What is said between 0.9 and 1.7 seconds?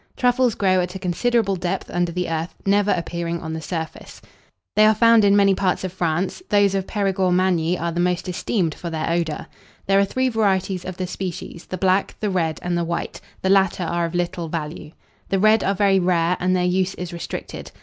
a considerable